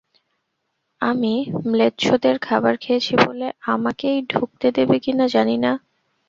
আমি 1.01 1.33
ম্লেচ্ছদের 1.67 2.35
খাবার 2.39 2.73
খেয়েছি 2.77 3.13
বলে 3.25 3.47
আমাকেই 3.65 4.17
ঢুকতে 4.29 4.67
দেবে 4.71 4.95
কিনা, 4.99 5.25
জানি 5.27 5.55
না। 5.57 5.71